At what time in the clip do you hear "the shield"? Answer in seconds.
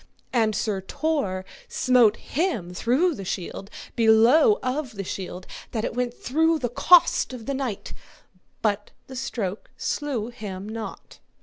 3.13-3.69, 4.95-5.45